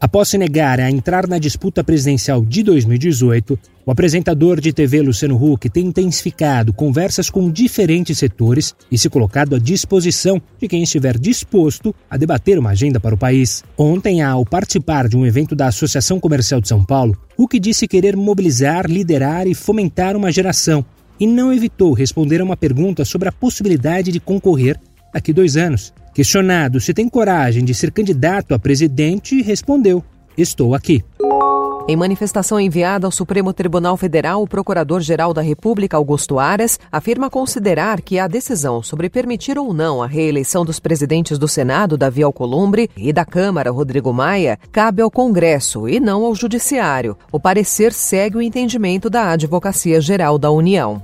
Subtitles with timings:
[0.00, 5.36] Após se negar a entrar na disputa presidencial de 2018, o apresentador de TV Luciano
[5.36, 11.18] Huck tem intensificado conversas com diferentes setores e se colocado à disposição de quem estiver
[11.18, 13.62] disposto a debater uma agenda para o país.
[13.76, 18.16] Ontem, ao participar de um evento da Associação Comercial de São Paulo, Huck disse querer
[18.16, 20.82] mobilizar, liderar e fomentar uma geração
[21.20, 24.80] e não evitou responder a uma pergunta sobre a possibilidade de concorrer
[25.12, 25.92] daqui dois anos.
[26.14, 30.04] Questionado se tem coragem de ser candidato a presidente, respondeu:
[30.36, 31.04] Estou aqui.
[31.88, 38.00] Em manifestação enviada ao Supremo Tribunal Federal, o Procurador-Geral da República, Augusto Aras, afirma considerar
[38.00, 42.88] que a decisão sobre permitir ou não a reeleição dos presidentes do Senado, Davi Alcolumbre,
[42.96, 47.16] e da Câmara, Rodrigo Maia, cabe ao Congresso e não ao Judiciário.
[47.32, 51.02] O parecer segue o entendimento da Advocacia Geral da União.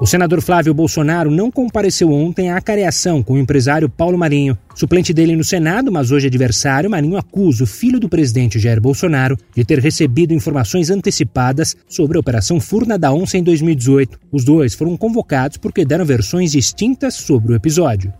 [0.00, 4.56] O senador Flávio Bolsonaro não compareceu ontem à acareação com o empresário Paulo Marinho.
[4.72, 9.36] Suplente dele no Senado, mas hoje adversário, Marinho acusa o filho do presidente Jair Bolsonaro
[9.56, 14.20] de ter recebido informações antecipadas sobre a Operação Furna da Onça em 2018.
[14.30, 18.12] Os dois foram convocados porque deram versões distintas sobre o episódio.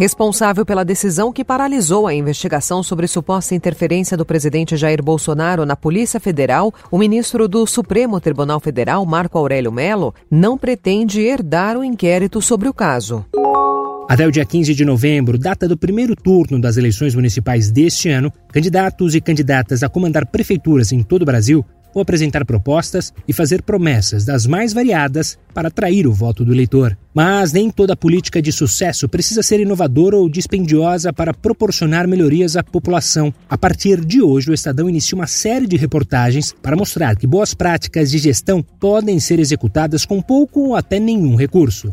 [0.00, 5.76] Responsável pela decisão que paralisou a investigação sobre suposta interferência do presidente Jair Bolsonaro na
[5.76, 11.84] Polícia Federal, o ministro do Supremo Tribunal Federal, Marco Aurélio Melo, não pretende herdar o
[11.84, 13.26] inquérito sobre o caso.
[14.08, 18.32] Até o dia 15 de novembro, data do primeiro turno das eleições municipais deste ano,
[18.50, 21.62] candidatos e candidatas a comandar prefeituras em todo o Brasil
[21.92, 26.96] vão apresentar propostas e fazer promessas das mais variadas para atrair o voto do eleitor.
[27.12, 32.62] Mas nem toda política de sucesso precisa ser inovadora ou dispendiosa para proporcionar melhorias à
[32.62, 33.34] população.
[33.48, 37.52] A partir de hoje, o Estadão inicia uma série de reportagens para mostrar que boas
[37.52, 41.92] práticas de gestão podem ser executadas com pouco ou até nenhum recurso.